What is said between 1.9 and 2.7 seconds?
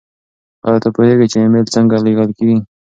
لیږل کیږي؟